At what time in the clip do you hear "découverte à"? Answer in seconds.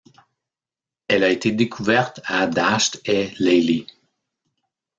1.51-2.47